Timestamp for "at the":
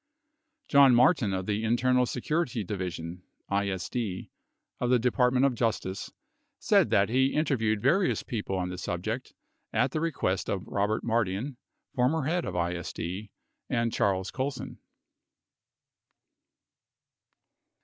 9.71-9.99